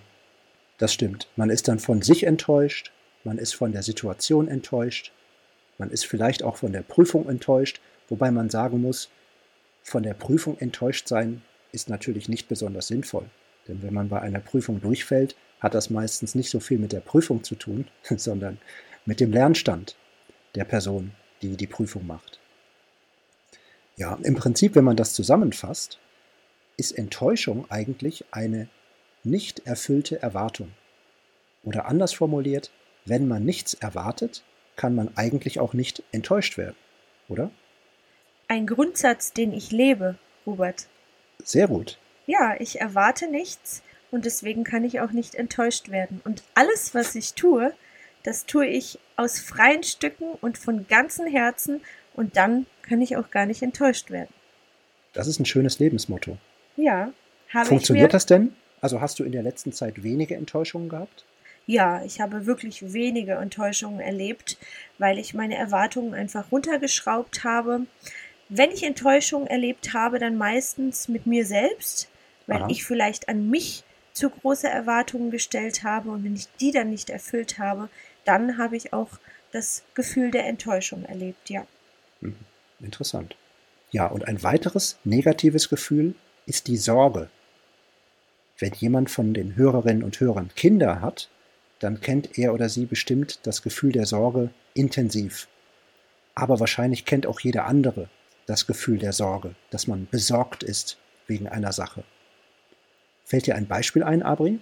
das 0.80 0.94
stimmt. 0.94 1.28
Man 1.37 1.50
ist 1.50 1.68
dann 1.68 1.78
von 1.78 2.00
sich 2.00 2.25
enttäuscht, 2.25 2.90
man 3.22 3.37
ist 3.37 3.54
von 3.54 3.72
der 3.72 3.82
Situation 3.82 4.49
enttäuscht, 4.49 5.12
man 5.76 5.90
ist 5.90 6.06
vielleicht 6.06 6.42
auch 6.42 6.56
von 6.56 6.72
der 6.72 6.82
Prüfung 6.82 7.28
enttäuscht, 7.28 7.80
wobei 8.08 8.30
man 8.30 8.49
sagen 8.49 8.80
muss, 8.80 9.10
von 9.82 10.02
der 10.02 10.14
Prüfung 10.14 10.58
enttäuscht 10.58 11.06
sein 11.06 11.42
ist 11.72 11.90
natürlich 11.90 12.28
nicht 12.28 12.49
besonders 12.49 12.87
sinnvoll. 12.87 13.26
Denn 13.68 13.82
wenn 13.82 13.92
man 13.92 14.08
bei 14.08 14.20
einer 14.20 14.40
Prüfung 14.40 14.80
durchfällt, 14.80 15.37
hat 15.60 15.75
das 15.75 15.90
meistens 15.90 16.34
nicht 16.34 16.49
so 16.49 16.60
viel 16.60 16.78
mit 16.78 16.92
der 16.92 17.00
Prüfung 17.00 17.44
zu 17.44 17.56
tun, 17.56 17.87
sondern 18.16 18.58
mit 19.04 19.20
dem 19.20 19.32
Lernstand 19.32 19.96
der 20.54 20.64
Person 20.64 21.12
die 21.42 21.56
die 21.56 21.66
Prüfung 21.66 22.06
macht. 22.06 22.38
Ja, 23.96 24.18
im 24.22 24.34
Prinzip, 24.34 24.75
wenn 24.75 24.84
man 24.84 24.96
das 24.96 25.14
zusammenfasst, 25.14 25.99
ist 26.76 26.92
Enttäuschung 26.92 27.70
eigentlich 27.70 28.25
eine 28.30 28.68
nicht 29.24 29.66
erfüllte 29.66 30.22
Erwartung. 30.22 30.72
Oder 31.64 31.86
anders 31.86 32.12
formuliert, 32.12 32.70
wenn 33.04 33.28
man 33.28 33.44
nichts 33.44 33.74
erwartet, 33.74 34.42
kann 34.76 34.94
man 34.94 35.10
eigentlich 35.16 35.60
auch 35.60 35.74
nicht 35.74 36.02
enttäuscht 36.12 36.56
werden, 36.56 36.76
oder? 37.28 37.50
Ein 38.48 38.66
Grundsatz, 38.66 39.32
den 39.32 39.52
ich 39.52 39.70
lebe, 39.70 40.16
Robert. 40.46 40.86
Sehr 41.44 41.68
gut. 41.68 41.98
Ja, 42.26 42.56
ich 42.58 42.80
erwarte 42.80 43.30
nichts 43.30 43.82
und 44.10 44.24
deswegen 44.24 44.64
kann 44.64 44.84
ich 44.84 45.00
auch 45.00 45.12
nicht 45.12 45.34
enttäuscht 45.34 45.90
werden. 45.90 46.20
Und 46.24 46.42
alles, 46.54 46.94
was 46.94 47.14
ich 47.14 47.34
tue, 47.34 47.72
das 48.22 48.46
tue 48.46 48.66
ich 48.66 48.98
aus 49.16 49.38
freien 49.38 49.82
Stücken 49.82 50.32
und 50.40 50.58
von 50.58 50.86
ganzem 50.88 51.26
Herzen 51.26 51.80
und 52.14 52.36
dann 52.36 52.66
kann 52.82 53.00
ich 53.00 53.16
auch 53.16 53.30
gar 53.30 53.46
nicht 53.46 53.62
enttäuscht 53.62 54.10
werden. 54.10 54.32
Das 55.12 55.26
ist 55.26 55.40
ein 55.40 55.46
schönes 55.46 55.78
Lebensmotto. 55.78 56.38
Ja. 56.76 57.12
Habe 57.52 57.66
Funktioniert 57.66 58.08
ich 58.08 58.08
mir, 58.08 58.12
das 58.12 58.26
denn? 58.26 58.54
Also 58.80 59.00
hast 59.00 59.18
du 59.18 59.25
in 59.25 59.32
der 59.32 59.42
letzten 59.42 59.72
Zeit 59.72 60.02
wenige 60.02 60.37
Enttäuschungen 60.37 60.88
gehabt? 60.88 61.25
Ja, 61.66 62.02
ich 62.04 62.20
habe 62.20 62.46
wirklich 62.46 62.92
wenige 62.92 63.34
Enttäuschungen 63.34 64.00
erlebt, 64.00 64.58
weil 64.99 65.18
ich 65.18 65.34
meine 65.34 65.56
Erwartungen 65.56 66.14
einfach 66.14 66.50
runtergeschraubt 66.50 67.44
habe. 67.44 67.82
Wenn 68.49 68.70
ich 68.70 68.82
Enttäuschungen 68.82 69.46
erlebt 69.46 69.92
habe, 69.92 70.18
dann 70.18 70.37
meistens 70.37 71.08
mit 71.08 71.26
mir 71.26 71.46
selbst, 71.46 72.08
weil 72.46 72.62
Aha. 72.62 72.68
ich 72.70 72.84
vielleicht 72.84 73.28
an 73.28 73.49
mich 73.49 73.84
zu 74.12 74.30
große 74.30 74.68
Erwartungen 74.68 75.30
gestellt 75.30 75.84
habe 75.84 76.10
und 76.10 76.25
wenn 76.25 76.34
ich 76.34 76.49
die 76.60 76.72
dann 76.72 76.90
nicht 76.90 77.10
erfüllt 77.10 77.58
habe, 77.58 77.88
dann 78.25 78.58
habe 78.58 78.76
ich 78.76 78.92
auch 78.92 79.10
das 79.52 79.84
Gefühl 79.94 80.30
der 80.30 80.46
Enttäuschung 80.46 81.04
erlebt, 81.04 81.50
ja. 81.50 81.66
Mhm. 82.20 82.37
Interessant. 82.80 83.37
Ja, 83.92 84.06
und 84.06 84.26
ein 84.26 84.42
weiteres 84.42 84.99
negatives 85.04 85.68
Gefühl 85.68 86.14
ist 86.46 86.66
die 86.66 86.76
Sorge. 86.76 87.28
Wenn 88.60 88.74
jemand 88.74 89.10
von 89.10 89.34
den 89.34 89.56
Hörerinnen 89.56 90.04
und 90.04 90.20
Hörern 90.20 90.50
Kinder 90.54 91.00
hat, 91.00 91.30
dann 91.78 92.00
kennt 92.00 92.38
er 92.38 92.52
oder 92.52 92.68
sie 92.68 92.84
bestimmt 92.84 93.40
das 93.46 93.62
Gefühl 93.62 93.92
der 93.92 94.04
Sorge 94.04 94.50
intensiv. 94.74 95.48
Aber 96.34 96.60
wahrscheinlich 96.60 97.06
kennt 97.06 97.26
auch 97.26 97.40
jeder 97.40 97.64
andere 97.64 98.08
das 98.46 98.66
Gefühl 98.66 98.98
der 98.98 99.12
Sorge, 99.12 99.54
dass 99.70 99.86
man 99.86 100.06
besorgt 100.10 100.62
ist 100.62 100.98
wegen 101.26 101.48
einer 101.48 101.72
Sache. 101.72 102.04
Fällt 103.24 103.46
dir 103.46 103.54
ein 103.54 103.66
Beispiel 103.66 104.02
ein, 104.02 104.22
Abri? 104.22 104.58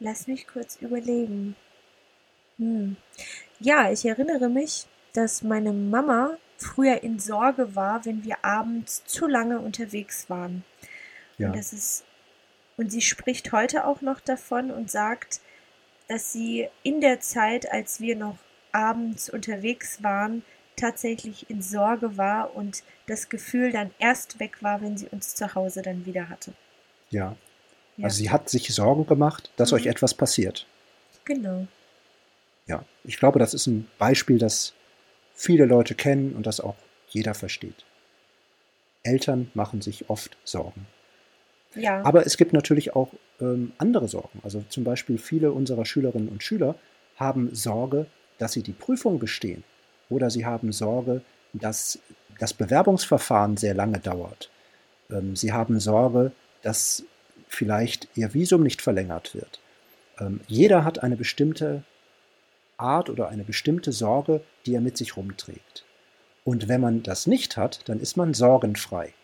Lass 0.00 0.26
mich 0.26 0.46
kurz 0.46 0.76
überlegen. 0.76 1.56
Hm. 2.58 2.96
Ja, 3.60 3.90
ich 3.90 4.04
erinnere 4.06 4.48
mich, 4.48 4.86
dass 5.12 5.42
meine 5.42 5.72
Mama 5.72 6.38
früher 6.56 7.02
in 7.02 7.18
Sorge 7.18 7.74
war, 7.74 8.04
wenn 8.06 8.24
wir 8.24 8.44
abends 8.44 9.04
zu 9.06 9.26
lange 9.26 9.58
unterwegs 9.58 10.30
waren. 10.30 10.64
Ja. 11.36 11.48
Und 11.48 11.56
das 11.56 11.72
ist 11.72 12.04
und 12.76 12.90
sie 12.90 13.00
spricht 13.00 13.52
heute 13.52 13.86
auch 13.86 14.00
noch 14.00 14.20
davon 14.20 14.70
und 14.70 14.90
sagt, 14.90 15.40
dass 16.08 16.32
sie 16.32 16.68
in 16.82 17.00
der 17.00 17.20
Zeit, 17.20 17.70
als 17.70 18.00
wir 18.00 18.16
noch 18.16 18.38
abends 18.72 19.30
unterwegs 19.30 20.02
waren, 20.02 20.42
tatsächlich 20.76 21.48
in 21.48 21.62
Sorge 21.62 22.16
war 22.16 22.54
und 22.54 22.82
das 23.06 23.28
Gefühl 23.28 23.70
dann 23.70 23.90
erst 23.98 24.40
weg 24.40 24.62
war, 24.62 24.82
wenn 24.82 24.98
sie 24.98 25.08
uns 25.08 25.34
zu 25.34 25.54
Hause 25.54 25.82
dann 25.82 26.04
wieder 26.04 26.28
hatte. 26.28 26.52
Ja. 27.10 27.36
ja. 27.96 28.04
Also 28.04 28.16
sie 28.16 28.30
hat 28.30 28.48
sich 28.48 28.74
Sorgen 28.74 29.06
gemacht, 29.06 29.50
dass 29.56 29.70
mhm. 29.70 29.76
euch 29.76 29.86
etwas 29.86 30.14
passiert. 30.14 30.66
Genau. 31.24 31.66
Ja, 32.66 32.84
ich 33.04 33.18
glaube, 33.18 33.38
das 33.38 33.54
ist 33.54 33.66
ein 33.66 33.88
Beispiel, 33.98 34.38
das 34.38 34.74
viele 35.34 35.64
Leute 35.64 35.94
kennen 35.94 36.34
und 36.34 36.46
das 36.46 36.60
auch 36.60 36.76
jeder 37.08 37.34
versteht. 37.34 37.84
Eltern 39.02 39.50
machen 39.54 39.82
sich 39.82 40.08
oft 40.08 40.36
Sorgen. 40.44 40.86
Ja. 41.74 42.02
Aber 42.04 42.26
es 42.26 42.36
gibt 42.36 42.52
natürlich 42.52 42.94
auch 42.94 43.08
ähm, 43.40 43.72
andere 43.78 44.08
Sorgen. 44.08 44.40
Also 44.42 44.64
zum 44.68 44.84
Beispiel 44.84 45.18
viele 45.18 45.52
unserer 45.52 45.84
Schülerinnen 45.84 46.28
und 46.28 46.42
Schüler 46.42 46.74
haben 47.16 47.54
Sorge, 47.54 48.06
dass 48.38 48.52
sie 48.52 48.62
die 48.62 48.72
Prüfung 48.72 49.18
bestehen. 49.18 49.64
Oder 50.10 50.30
sie 50.30 50.44
haben 50.44 50.72
Sorge, 50.72 51.22
dass 51.52 51.98
das 52.38 52.52
Bewerbungsverfahren 52.52 53.56
sehr 53.56 53.74
lange 53.74 53.98
dauert. 53.98 54.50
Ähm, 55.10 55.36
sie 55.36 55.52
haben 55.52 55.80
Sorge, 55.80 56.32
dass 56.62 57.04
vielleicht 57.48 58.08
ihr 58.14 58.34
Visum 58.34 58.62
nicht 58.62 58.82
verlängert 58.82 59.34
wird. 59.34 59.60
Ähm, 60.18 60.40
jeder 60.46 60.84
hat 60.84 61.02
eine 61.02 61.16
bestimmte 61.16 61.82
Art 62.76 63.08
oder 63.10 63.28
eine 63.28 63.44
bestimmte 63.44 63.92
Sorge, 63.92 64.42
die 64.66 64.74
er 64.74 64.80
mit 64.80 64.96
sich 64.96 65.16
rumträgt. 65.16 65.84
Und 66.44 66.68
wenn 66.68 66.80
man 66.80 67.02
das 67.02 67.26
nicht 67.26 67.56
hat, 67.56 67.80
dann 67.88 68.00
ist 68.00 68.16
man 68.16 68.34
sorgenfrei. 68.34 69.14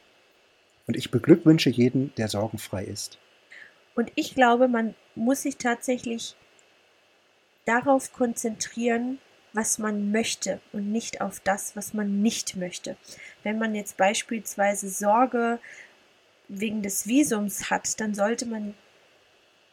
Und 0.90 0.96
ich 0.96 1.12
beglückwünsche 1.12 1.70
jeden, 1.70 2.12
der 2.16 2.26
sorgenfrei 2.26 2.82
ist. 2.82 3.16
Und 3.94 4.10
ich 4.16 4.34
glaube, 4.34 4.66
man 4.66 4.96
muss 5.14 5.42
sich 5.42 5.56
tatsächlich 5.56 6.34
darauf 7.64 8.12
konzentrieren, 8.12 9.20
was 9.52 9.78
man 9.78 10.10
möchte 10.10 10.60
und 10.72 10.90
nicht 10.90 11.20
auf 11.20 11.38
das, 11.38 11.76
was 11.76 11.94
man 11.94 12.22
nicht 12.22 12.56
möchte. 12.56 12.96
Wenn 13.44 13.56
man 13.56 13.76
jetzt 13.76 13.98
beispielsweise 13.98 14.90
Sorge 14.90 15.60
wegen 16.48 16.82
des 16.82 17.06
Visums 17.06 17.70
hat, 17.70 18.00
dann 18.00 18.12
sollte 18.12 18.46
man 18.46 18.74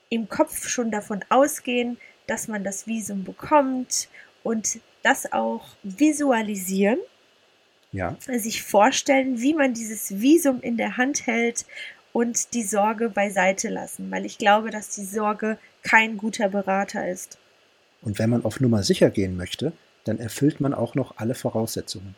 im 0.09 0.29
Kopf 0.29 0.67
schon 0.67 0.91
davon 0.91 1.25
ausgehen, 1.29 1.97
dass 2.27 2.47
man 2.47 2.63
das 2.63 2.86
Visum 2.86 3.24
bekommt 3.24 4.07
und 4.43 4.81
das 5.01 5.33
auch 5.33 5.65
visualisieren. 5.81 7.00
Ja. 7.98 8.16
Sich 8.27 8.62
vorstellen, 8.62 9.42
wie 9.42 9.56
man 9.56 9.74
dieses 9.74 10.22
Visum 10.22 10.62
in 10.62 10.77
der 10.77 10.98
Hand 10.98 11.25
hält 11.25 11.66
und 12.13 12.54
die 12.54 12.62
Sorge 12.62 13.10
beiseite 13.10 13.70
lassen, 13.70 14.12
weil 14.12 14.24
ich 14.24 14.38
glaube, 14.38 14.70
dass 14.70 14.89
die 14.89 15.04
Sorge 15.04 15.58
kein 15.82 16.18
guter 16.18 16.50
Berater 16.50 17.10
ist. 17.10 17.39
Und 18.04 18.20
wenn 18.20 18.30
man 18.30 18.46
auf 18.46 18.60
Nummer 18.60 18.84
sicher 18.84 19.10
gehen 19.10 19.36
möchte, 19.36 19.74
dann 20.04 20.20
erfüllt 20.20 20.60
man 20.60 20.75
auch 20.75 20.94
noch 20.94 21.18
alle 21.18 21.34
Voraussetzungen. 21.34 22.16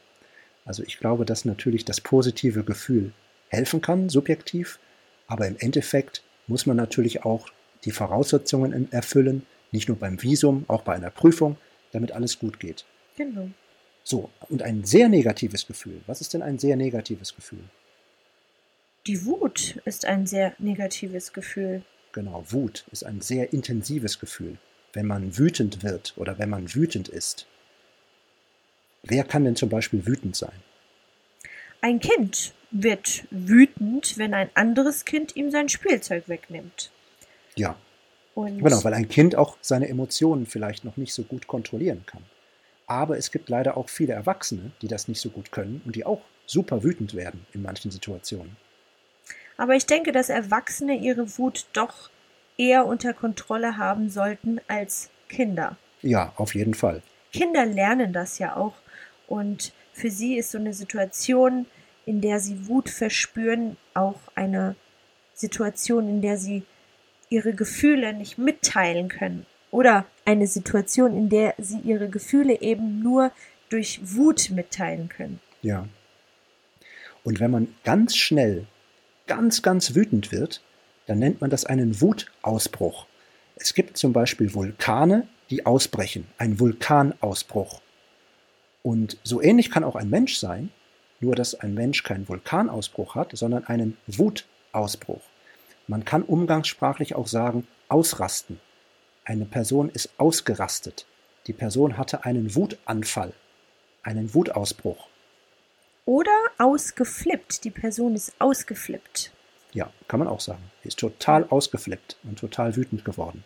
Also 0.66 0.84
ich 0.84 1.00
glaube, 1.00 1.26
dass 1.26 1.46
natürlich 1.46 1.86
das 1.86 2.02
positive 2.02 2.66
Gefühl 2.66 3.14
helfen 3.48 3.82
kann, 3.82 4.10
subjektiv, 4.10 4.80
aber 5.28 5.48
im 5.48 5.56
Endeffekt 5.60 6.24
muss 6.48 6.66
man 6.66 6.76
natürlich 6.76 7.24
auch 7.24 7.48
die 7.86 7.92
Voraussetzungen 7.92 8.92
erfüllen, 8.92 9.46
nicht 9.72 9.88
nur 9.88 9.98
beim 9.98 10.22
Visum, 10.22 10.66
auch 10.68 10.82
bei 10.82 10.94
einer 10.94 11.10
Prüfung, 11.10 11.56
damit 11.94 12.12
alles 12.12 12.38
gut 12.38 12.60
geht. 12.60 12.84
Genau. 13.16 13.50
So, 14.03 14.29
und 14.50 14.62
ein 14.62 14.84
sehr 14.84 15.10
negatives 15.10 15.68
Gefühl. 15.68 16.01
Was 16.08 16.22
ist 16.22 16.34
denn 16.34 16.41
ein 16.41 16.58
sehr 16.58 16.75
negatives 16.75 17.36
Gefühl? 17.36 17.63
Die 19.08 19.25
Wut 19.25 19.79
ist 19.86 20.06
ein 20.06 20.25
sehr 20.25 20.53
negatives 20.60 21.34
Gefühl. 21.34 21.84
Genau, 22.12 22.44
Wut 22.50 22.86
ist 22.91 23.06
ein 23.06 23.22
sehr 23.22 23.53
intensives 23.53 24.20
Gefühl, 24.20 24.58
wenn 24.94 25.06
man 25.06 25.38
wütend 25.38 25.84
wird 25.84 26.13
oder 26.18 26.39
wenn 26.39 26.50
man 26.50 26.74
wütend 26.74 27.08
ist. 27.08 27.46
Wer 29.03 29.24
kann 29.24 29.46
denn 29.46 29.56
zum 29.56 29.70
Beispiel 29.70 30.06
wütend 30.06 30.36
sein? 30.36 30.63
Ein 31.82 32.00
Kind 32.00 32.53
wird 32.72 33.24
wütend, 33.32 34.18
wenn 34.18 34.34
ein 34.34 34.50
anderes 34.53 35.06
Kind 35.06 35.36
ihm 35.36 35.50
sein 35.51 35.70
Spielzeug 35.70 36.27
wegnimmt. 36.27 36.91
Ja, 37.56 37.77
und 38.36 38.63
genau, 38.63 38.84
weil 38.84 38.94
ein 38.94 39.10
Kind 39.10 39.36
auch 39.36 39.58
seine 39.62 39.89
Emotionen 39.89 40.46
vielleicht 40.46 40.86
noch 40.86 40.98
nicht 40.98 41.13
so 41.13 41.24
gut 41.24 41.48
kontrollieren 41.48 42.06
kann. 42.06 42.24
Aber 42.89 43.17
es 43.17 43.31
gibt 43.31 43.50
leider 43.50 43.77
auch 43.77 43.88
viele 43.88 44.13
Erwachsene, 44.13 44.72
die 44.81 44.88
das 44.88 45.08
nicht 45.08 45.22
so 45.22 45.29
gut 45.29 45.51
können 45.51 45.81
und 45.86 45.96
die 45.96 46.05
auch 46.05 46.22
super 46.48 46.84
wütend 46.84 47.13
werden 47.13 47.46
in 47.53 47.62
manchen 47.62 47.91
Situationen. 47.91 48.58
Aber 49.58 49.75
ich 49.75 49.86
denke, 49.86 50.12
dass 50.12 50.29
Erwachsene 50.29 50.98
ihre 50.98 51.38
Wut 51.38 51.67
doch 51.74 52.10
eher 52.58 52.88
unter 52.88 53.13
Kontrolle 53.13 53.77
haben 53.77 54.10
sollten 54.10 54.60
als 54.67 55.12
Kinder. 55.27 55.77
Ja, 56.01 56.34
auf 56.36 56.55
jeden 56.55 56.74
Fall. 56.74 57.03
Kinder 57.31 57.65
lernen 57.67 58.12
das 58.12 58.39
ja 58.39 58.55
auch. 58.55 58.74
Und 59.27 59.72
für 59.93 60.10
sie 60.10 60.38
ist 60.38 60.50
so 60.50 60.58
eine 60.58 60.74
Situation, 60.74 61.67
in 62.08 62.22
der 62.22 62.39
sie 62.39 62.67
Wut 62.67 62.89
verspüren, 62.89 63.77
auch 63.93 64.19
eine 64.34 64.75
Situation, 65.36 66.10
in 66.10 66.22
der 66.24 66.38
sie 66.38 66.63
ihre 67.29 67.53
Gefühle 67.53 68.13
nicht 68.13 68.39
mitteilen 68.39 69.10
können. 69.10 69.46
Oder 69.69 70.05
eine 70.30 70.46
Situation, 70.46 71.18
in 71.18 71.28
der 71.28 71.56
sie 71.58 71.80
ihre 71.80 72.08
Gefühle 72.08 72.62
eben 72.62 73.02
nur 73.02 73.32
durch 73.70 74.00
Wut 74.04 74.52
mitteilen 74.52 75.10
können. 75.10 75.40
Ja. 75.64 75.88
Und 77.24 77.40
wenn 77.40 77.50
man 77.50 77.74
ganz 77.84 78.16
schnell, 78.16 78.68
ganz, 79.26 79.64
ganz 79.64 79.96
wütend 79.96 80.32
wird, 80.32 80.62
dann 81.08 81.18
nennt 81.18 81.42
man 81.42 81.50
das 81.50 81.66
einen 81.66 82.00
Wutausbruch. 82.00 83.08
Es 83.56 83.74
gibt 83.74 83.98
zum 83.98 84.14
Beispiel 84.14 84.54
Vulkane, 84.54 85.28
die 85.50 85.66
ausbrechen, 85.66 86.28
ein 86.38 86.60
Vulkanausbruch. 86.60 87.82
Und 88.84 89.18
so 89.24 89.42
ähnlich 89.42 89.72
kann 89.72 89.84
auch 89.84 89.96
ein 89.96 90.12
Mensch 90.12 90.38
sein, 90.38 90.70
nur 91.22 91.36
dass 91.36 91.56
ein 91.56 91.74
Mensch 91.74 92.04
keinen 92.04 92.30
Vulkanausbruch 92.30 93.16
hat, 93.16 93.32
sondern 93.36 93.66
einen 93.66 93.98
Wutausbruch. 94.06 95.24
Man 95.88 96.06
kann 96.06 96.22
umgangssprachlich 96.22 97.16
auch 97.16 97.28
sagen 97.28 97.68
ausrasten. 97.88 98.60
Eine 99.30 99.46
Person 99.46 99.92
ist 99.92 100.10
ausgerastet. 100.18 101.06
Die 101.46 101.54
Person 101.54 102.00
hatte 102.00 102.26
einen 102.26 102.56
Wutanfall. 102.56 103.34
einen 104.02 104.34
Wutausbruch. 104.34 105.08
Oder 106.06 106.32
ausgeflippt. 106.58 107.64
Die 107.64 107.70
Person 107.70 108.16
ist 108.16 108.34
ausgeflippt. 108.40 109.32
Ja, 109.72 109.94
kann 110.08 110.18
man 110.18 110.28
auch 110.28 110.40
sagen. 110.40 110.64
Die 110.84 110.88
ist 110.88 110.98
total 110.98 111.44
ausgeflippt 111.44 112.18
und 112.24 112.40
total 112.40 112.76
wütend 112.76 113.06
geworden. 113.06 113.44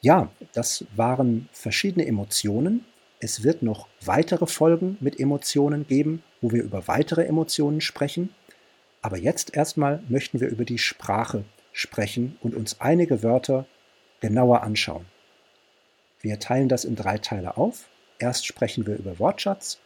Ja, 0.00 0.30
das 0.54 0.86
waren 0.96 1.50
verschiedene 1.52 2.06
Emotionen. 2.06 2.86
Es 3.18 3.42
wird 3.42 3.60
noch 3.60 3.88
weitere 4.00 4.46
Folgen 4.46 4.96
mit 5.00 5.20
Emotionen 5.20 5.86
geben, 5.86 6.22
wo 6.40 6.50
wir 6.50 6.62
über 6.62 6.88
weitere 6.88 7.26
Emotionen 7.26 7.82
sprechen. 7.82 8.34
Aber 9.02 9.18
jetzt 9.18 9.54
erstmal 9.54 10.02
möchten 10.08 10.40
wir 10.40 10.48
über 10.48 10.64
die 10.64 10.78
Sprache 10.78 11.44
sprechen 11.80 12.36
und 12.42 12.54
uns 12.54 12.80
einige 12.80 13.22
Wörter 13.22 13.66
genauer 14.20 14.62
anschauen. 14.62 15.06
Wir 16.20 16.38
teilen 16.38 16.68
das 16.68 16.84
in 16.84 16.94
drei 16.94 17.16
Teile 17.18 17.56
auf. 17.56 17.88
Erst 18.18 18.44
sprechen 18.46 18.86
wir 18.86 18.96
über 18.96 19.18
Wortschatz, 19.18 19.78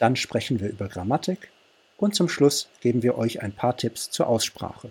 dann 0.00 0.16
sprechen 0.16 0.58
wir 0.58 0.68
über 0.68 0.88
Grammatik 0.88 1.50
und 1.96 2.16
zum 2.16 2.28
Schluss 2.28 2.68
geben 2.80 3.04
wir 3.04 3.16
euch 3.16 3.40
ein 3.40 3.52
paar 3.52 3.76
Tipps 3.76 4.10
zur 4.10 4.26
Aussprache. 4.26 4.90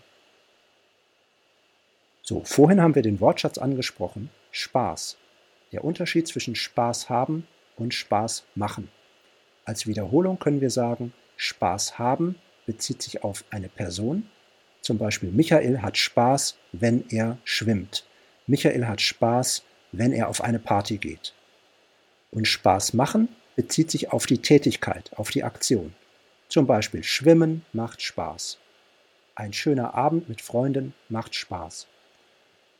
So, 2.22 2.44
vorhin 2.46 2.82
haben 2.82 2.96
wir 2.96 3.02
den 3.02 3.20
Wortschatz 3.20 3.58
angesprochen. 3.58 4.30
Spaß. 4.52 5.18
Der 5.74 5.84
Unterschied 5.84 6.28
zwischen 6.28 6.56
Spaß 6.56 7.10
haben 7.10 7.46
und 7.76 7.94
Spaß 7.94 8.46
machen. 8.56 8.90
Als 9.66 9.86
Wiederholung 9.86 10.40
können 10.40 10.62
wir 10.62 10.70
sagen, 10.70 11.14
Spaß 11.36 12.00
haben 12.00 12.36
bezieht 12.66 13.02
sich 13.02 13.24
auf 13.24 13.44
eine 13.50 13.68
Person. 13.68 14.30
Zum 14.88 14.98
Beispiel 14.98 15.32
Michael 15.32 15.82
hat 15.82 15.98
Spaß, 15.98 16.56
wenn 16.72 17.04
er 17.10 17.40
schwimmt. 17.44 18.06
Michael 18.46 18.88
hat 18.88 19.02
Spaß, 19.02 19.64
wenn 19.92 20.14
er 20.14 20.30
auf 20.30 20.40
eine 20.40 20.60
Party 20.60 20.98
geht. 20.98 21.34
Und 22.32 22.48
Spaß 22.48 22.94
machen 22.94 23.28
bezieht 23.58 23.92
sich 23.92 24.14
auf 24.14 24.28
die 24.28 24.38
Tätigkeit, 24.38 25.12
auf 25.18 25.30
die 25.30 25.44
Aktion. 25.44 25.94
Zum 26.48 26.68
Beispiel 26.68 27.04
Schwimmen 27.04 27.66
macht 27.74 28.02
Spaß. 28.02 28.60
Ein 29.36 29.52
schöner 29.52 29.94
Abend 29.94 30.30
mit 30.30 30.40
Freunden 30.40 30.94
macht 31.10 31.36
Spaß. 31.36 31.88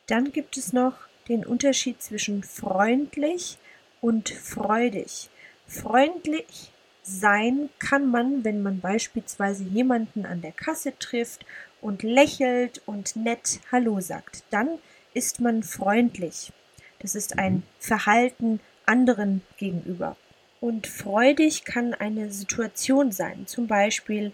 Dann 0.06 0.32
gibt 0.32 0.56
es 0.56 0.72
noch 0.72 0.94
den 1.28 1.46
Unterschied 1.46 2.02
zwischen 2.02 2.42
freundlich 2.42 3.58
und 4.00 4.30
freudig. 4.30 5.28
Freundlich 5.66 6.72
sein 7.04 7.70
kann 7.80 8.10
man, 8.10 8.44
wenn 8.44 8.62
man 8.62 8.80
beispielsweise 8.80 9.64
jemanden 9.64 10.26
an 10.26 10.42
der 10.42 10.54
Kasse 10.54 10.98
trifft 11.00 11.46
und 11.88 12.04
lächelt 12.04 12.82
und 12.86 13.16
nett 13.16 13.62
Hallo 13.72 14.02
sagt. 14.02 14.44
Dann 14.50 14.68
ist 15.14 15.40
man 15.40 15.64
freundlich. 15.64 16.52
Das 17.00 17.16
ist 17.16 17.40
ein. 17.40 17.64
Verhalten 17.80 18.60
anderen 18.86 19.42
gegenüber. 19.56 20.18
Und 20.60 20.86
freudig 20.86 21.64
kann 21.64 21.94
eine 21.94 22.30
Situation 22.30 23.14
sein. 23.14 23.48
Zum 23.48 23.68
Beispiel, 23.68 24.34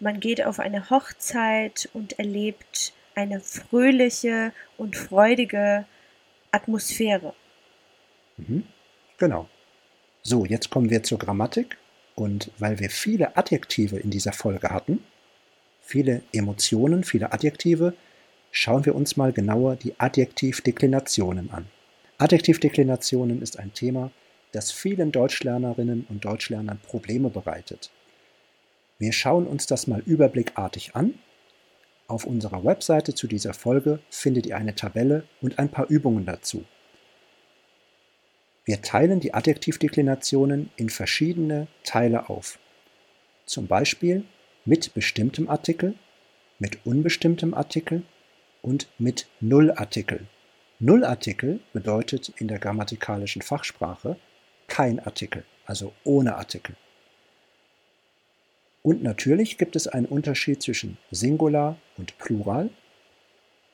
man 0.00 0.20
geht 0.20 0.42
auf 0.42 0.58
eine 0.58 0.88
Hochzeit 0.88 1.90
und 1.92 2.18
erlebt 2.18 2.94
eine 3.14 3.40
fröhliche 3.40 4.52
und 4.78 4.96
freudige 4.96 5.84
Atmosphäre. 6.50 7.34
Mhm. 8.38 8.64
Genau. 9.18 9.50
So, 10.22 10.46
jetzt 10.46 10.70
kommen 10.70 10.88
wir 10.88 11.02
zur 11.02 11.18
Grammatik. 11.18 11.76
Und 12.14 12.50
weil 12.58 12.80
wir 12.80 12.88
viele 12.88 13.36
Adjektive 13.36 13.98
in 13.98 14.08
dieser 14.08 14.32
Folge 14.32 14.70
hatten, 14.70 15.04
viele 15.86 16.22
Emotionen, 16.32 17.04
viele 17.04 17.32
Adjektive, 17.32 17.94
schauen 18.50 18.84
wir 18.84 18.96
uns 18.96 19.16
mal 19.16 19.32
genauer 19.32 19.76
die 19.76 19.94
Adjektivdeklinationen 19.98 21.50
an. 21.52 21.66
Adjektivdeklinationen 22.18 23.40
ist 23.40 23.58
ein 23.58 23.72
Thema, 23.72 24.10
das 24.50 24.72
vielen 24.72 25.12
Deutschlernerinnen 25.12 26.06
und 26.08 26.24
Deutschlernern 26.24 26.80
Probleme 26.80 27.30
bereitet. 27.30 27.90
Wir 28.98 29.12
schauen 29.12 29.46
uns 29.46 29.66
das 29.66 29.86
mal 29.86 30.00
überblickartig 30.00 30.96
an. 30.96 31.14
Auf 32.08 32.24
unserer 32.24 32.64
Webseite 32.64 33.14
zu 33.14 33.28
dieser 33.28 33.54
Folge 33.54 34.00
findet 34.10 34.46
ihr 34.46 34.56
eine 34.56 34.74
Tabelle 34.74 35.24
und 35.40 35.58
ein 35.60 35.68
paar 35.68 35.88
Übungen 35.88 36.26
dazu. 36.26 36.64
Wir 38.64 38.82
teilen 38.82 39.20
die 39.20 39.34
Adjektivdeklinationen 39.34 40.70
in 40.76 40.88
verschiedene 40.88 41.68
Teile 41.84 42.28
auf. 42.28 42.58
Zum 43.44 43.68
Beispiel 43.68 44.24
mit 44.66 44.92
bestimmtem 44.94 45.48
Artikel, 45.48 45.94
mit 46.58 46.84
unbestimmtem 46.84 47.54
Artikel 47.54 48.02
und 48.62 48.88
mit 48.98 49.28
Nullartikel. 49.40 50.26
Nullartikel 50.80 51.60
bedeutet 51.72 52.32
in 52.36 52.48
der 52.48 52.58
grammatikalischen 52.58 53.40
Fachsprache 53.40 54.16
kein 54.66 55.00
Artikel, 55.00 55.44
also 55.64 55.92
ohne 56.04 56.36
Artikel. 56.36 56.76
Und 58.82 59.02
natürlich 59.02 59.56
gibt 59.56 59.74
es 59.74 59.88
einen 59.88 60.06
Unterschied 60.06 60.62
zwischen 60.62 60.98
Singular 61.10 61.78
und 61.96 62.18
Plural 62.18 62.70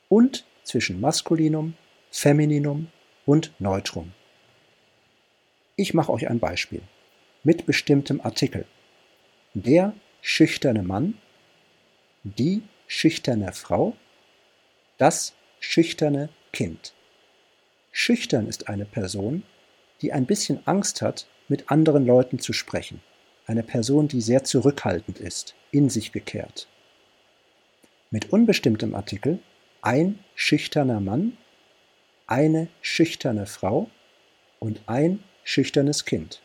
und 0.09 0.45
zwischen 0.63 1.01
Maskulinum, 1.01 1.75
Femininum 2.11 2.87
und 3.25 3.51
Neutrum. 3.59 4.13
Ich 5.75 5.93
mache 5.93 6.11
euch 6.11 6.29
ein 6.29 6.39
Beispiel 6.39 6.81
mit 7.43 7.65
bestimmtem 7.65 8.21
Artikel. 8.21 8.65
Der 9.53 9.93
schüchterne 10.25 10.83
Mann, 10.83 11.15
die 12.23 12.63
schüchterne 12.87 13.51
Frau, 13.51 13.93
das 14.97 15.33
schüchterne 15.59 16.29
Kind. 16.53 16.93
Schüchtern 17.91 18.47
ist 18.47 18.69
eine 18.69 18.85
Person, 18.85 19.43
die 20.01 20.13
ein 20.13 20.25
bisschen 20.25 20.65
Angst 20.65 21.01
hat, 21.01 21.27
mit 21.49 21.69
anderen 21.69 22.05
Leuten 22.05 22.39
zu 22.39 22.53
sprechen. 22.53 23.01
Eine 23.47 23.63
Person, 23.63 24.07
die 24.07 24.21
sehr 24.21 24.45
zurückhaltend 24.45 25.19
ist, 25.19 25.55
in 25.71 25.89
sich 25.89 26.13
gekehrt. 26.13 26.69
Mit 28.09 28.31
unbestimmtem 28.31 28.95
Artikel 28.95 29.39
ein 29.81 30.19
schüchterner 30.35 31.01
Mann, 31.01 31.37
eine 32.27 32.69
schüchterne 32.81 33.45
Frau 33.45 33.89
und 34.59 34.79
ein 34.85 35.21
schüchternes 35.43 36.05
Kind. 36.05 36.41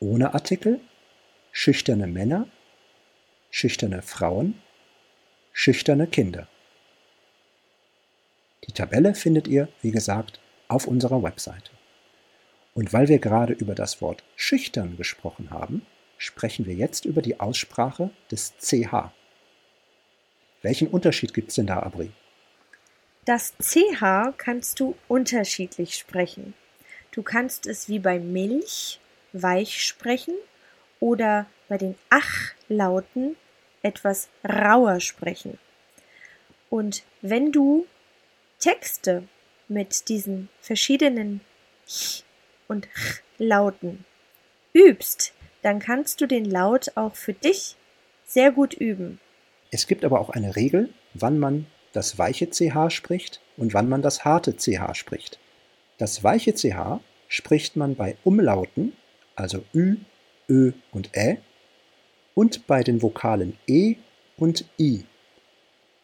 Ohne 0.00 0.32
Artikel 0.32 0.80
schüchterne 1.58 2.06
Männer, 2.06 2.46
schüchterne 3.50 4.02
Frauen, 4.02 4.60
schüchterne 5.54 6.06
Kinder. 6.06 6.48
Die 8.66 8.72
Tabelle 8.72 9.14
findet 9.14 9.48
ihr, 9.48 9.66
wie 9.80 9.90
gesagt, 9.90 10.38
auf 10.68 10.86
unserer 10.86 11.22
Webseite. 11.22 11.70
Und 12.74 12.92
weil 12.92 13.08
wir 13.08 13.20
gerade 13.20 13.54
über 13.54 13.74
das 13.74 14.02
Wort 14.02 14.22
schüchtern 14.36 14.98
gesprochen 14.98 15.48
haben, 15.48 15.86
sprechen 16.18 16.66
wir 16.66 16.74
jetzt 16.74 17.06
über 17.06 17.22
die 17.22 17.40
Aussprache 17.40 18.10
des 18.30 18.52
CH. 18.58 19.10
Welchen 20.60 20.88
Unterschied 20.88 21.32
gibt 21.32 21.48
es 21.48 21.54
denn 21.54 21.68
da, 21.68 21.78
Abri? 21.78 22.12
Das 23.24 23.54
CH 23.62 24.34
kannst 24.36 24.78
du 24.78 24.94
unterschiedlich 25.08 25.94
sprechen. 25.94 26.52
Du 27.12 27.22
kannst 27.22 27.66
es 27.66 27.88
wie 27.88 27.98
bei 27.98 28.18
Milch 28.18 29.00
weich 29.32 29.82
sprechen 29.82 30.34
oder 31.00 31.46
bei 31.68 31.78
den 31.78 31.96
Ach-Lauten 32.10 33.36
etwas 33.82 34.28
rauer 34.48 35.00
sprechen. 35.00 35.58
Und 36.70 37.04
wenn 37.22 37.52
du 37.52 37.86
Texte 38.58 39.24
mit 39.68 40.08
diesen 40.08 40.48
verschiedenen 40.60 41.40
Ch 41.86 42.24
und 42.68 42.88
Ch 42.92 43.22
Lauten 43.38 44.04
übst, 44.72 45.34
dann 45.62 45.78
kannst 45.78 46.20
du 46.20 46.26
den 46.26 46.44
Laut 46.44 46.92
auch 46.96 47.14
für 47.14 47.32
dich 47.32 47.76
sehr 48.24 48.50
gut 48.50 48.74
üben. 48.74 49.20
Es 49.70 49.86
gibt 49.86 50.04
aber 50.04 50.20
auch 50.20 50.30
eine 50.30 50.56
Regel, 50.56 50.90
wann 51.14 51.38
man 51.38 51.66
das 51.92 52.18
weiche 52.18 52.50
CH 52.50 52.90
spricht 52.90 53.40
und 53.56 53.74
wann 53.74 53.88
man 53.88 54.02
das 54.02 54.24
harte 54.24 54.56
CH 54.56 54.94
spricht. 54.94 55.38
Das 55.98 56.22
weiche 56.22 56.54
CH 56.54 57.00
spricht 57.28 57.76
man 57.76 57.94
bei 57.94 58.16
Umlauten, 58.22 58.92
also 59.34 59.64
Ü, 59.74 59.96
Ö 60.48 60.72
und 60.92 61.16
Ä, 61.16 61.38
und 62.34 62.66
bei 62.66 62.82
den 62.82 63.02
Vokalen 63.02 63.58
E 63.66 63.96
und 64.36 64.64
I. 64.78 65.04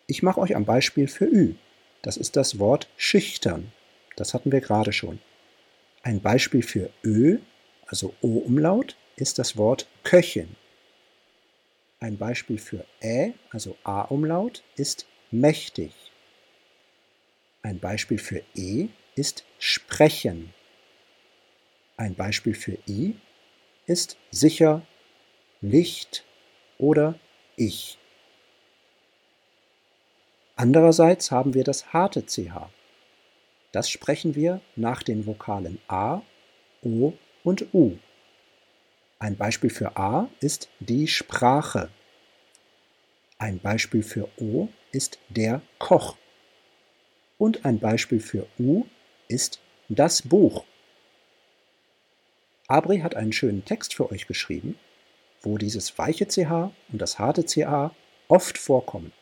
Ich 0.07 0.23
mache 0.23 0.41
euch 0.41 0.57
ein 0.57 0.65
Beispiel 0.65 1.09
für 1.09 1.27
Ü. 1.27 1.55
Das 2.03 2.17
ist 2.17 2.37
das 2.37 2.59
Wort 2.59 2.89
schüchtern. 2.97 3.73
Das 4.17 4.35
hatten 4.35 4.51
wir 4.51 4.61
gerade 4.61 4.93
schon. 4.93 5.21
Ein 6.03 6.21
Beispiel 6.21 6.63
für 6.63 6.91
Ö, 7.05 7.39
also 7.87 8.15
O-Umlaut, 8.21 8.97
ist 9.17 9.39
das 9.39 9.57
Wort 9.57 9.87
Köchin. 10.03 10.57
Ein 12.01 12.19
Beispiel 12.19 12.59
für 12.59 12.85
Ä, 13.01 13.35
also 13.51 13.77
A-Umlaut, 13.85 14.65
ist 14.75 15.07
mächtig. 15.31 15.93
Ein 17.63 17.79
Beispiel 17.79 18.19
für 18.19 18.43
E 18.57 18.89
ist 19.15 19.45
sprechen. 19.59 20.53
Ein 21.97 22.15
Beispiel 22.15 22.55
für 22.55 22.77
I 22.89 23.15
ist 23.93 24.17
sicher, 24.31 24.81
Licht 25.61 26.25
oder 26.79 27.15
ich. 27.57 27.99
Andererseits 30.57 31.31
haben 31.31 31.53
wir 31.53 31.63
das 31.63 31.93
harte 31.93 32.25
CH. 32.25 32.71
Das 33.71 33.91
sprechen 33.91 34.35
wir 34.35 34.63
nach 34.77 35.03
den 35.03 35.27
Vokalen 35.27 35.79
A, 35.89 36.23
O 36.83 37.13
und 37.45 37.75
U. 37.75 37.99
Ein 39.19 39.37
Beispiel 39.37 39.71
für 39.71 39.97
A 39.97 40.29
ist 40.41 40.71
die 40.81 41.07
Sprache. 41.07 41.91
Ein 43.39 43.59
Beispiel 43.61 44.03
für 44.03 44.27
O 44.39 44.69
ist 44.91 45.19
der 45.29 45.61
Koch. 45.79 46.17
Und 47.37 47.65
ein 47.67 47.79
Beispiel 47.79 48.21
für 48.21 48.47
U 48.59 48.87
ist 49.29 49.61
das 49.89 50.23
Buch. 50.23 50.65
Abri 52.73 53.01
hat 53.01 53.17
einen 53.17 53.35
schönen 53.35 53.67
Text 53.67 53.93
für 53.93 54.11
euch 54.11 54.27
geschrieben, 54.27 54.79
wo 55.43 55.59
dieses 55.59 55.99
weiche 55.99 56.27
CH 56.27 56.73
und 56.91 57.03
das 57.03 57.19
harte 57.19 57.45
CH 57.45 57.95
oft 58.29 58.57
vorkommen. 58.57 59.13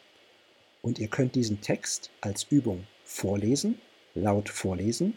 Und 0.83 1.01
ihr 1.01 1.09
könnt 1.09 1.35
diesen 1.35 1.61
Text 1.61 2.11
als 2.21 2.45
Übung 2.45 2.87
vorlesen, 3.03 3.81
laut 4.15 4.49
vorlesen. 4.49 5.15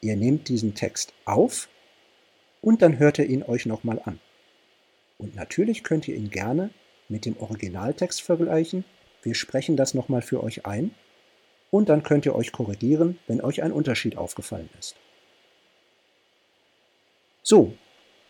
Ihr 0.00 0.16
nehmt 0.16 0.48
diesen 0.48 0.74
Text 0.74 1.14
auf 1.24 1.68
und 2.62 2.82
dann 2.82 2.98
hört 2.98 3.20
ihr 3.20 3.26
ihn 3.26 3.44
euch 3.44 3.64
nochmal 3.64 4.02
an. 4.04 4.18
Und 5.16 5.36
natürlich 5.36 5.84
könnt 5.84 6.08
ihr 6.08 6.16
ihn 6.16 6.30
gerne 6.30 6.70
mit 7.08 7.26
dem 7.26 7.36
Originaltext 7.38 8.22
vergleichen. 8.22 8.84
Wir 9.22 9.36
sprechen 9.36 9.76
das 9.76 9.94
nochmal 9.94 10.22
für 10.22 10.42
euch 10.42 10.66
ein 10.66 10.90
und 11.70 11.88
dann 11.88 12.02
könnt 12.02 12.26
ihr 12.26 12.34
euch 12.34 12.50
korrigieren, 12.50 13.20
wenn 13.28 13.40
euch 13.40 13.62
ein 13.62 13.70
Unterschied 13.70 14.18
aufgefallen 14.18 14.68
ist. 14.80 14.96
So, 17.42 17.74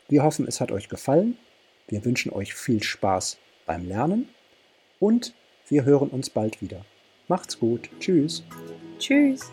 wir 0.09 0.23
hoffen, 0.23 0.47
es 0.49 0.61
hat 0.61 0.73
euch 0.73 0.89
gefallen. 0.89 1.37
Wir 1.87 2.05
wünschen 2.05 2.33
euch 2.33 2.55
viel 2.55 2.83
Spaß 2.83 3.37
beim 3.67 3.87
Lernen 3.87 4.29
und 5.01 5.35
wir 5.69 5.85
hören 5.85 6.09
uns 6.09 6.31
bald 6.31 6.63
wieder. 6.63 6.85
Macht's 7.29 7.59
gut. 7.59 7.91
Tschüss. 8.01 8.43
Tschüss. 8.99 9.51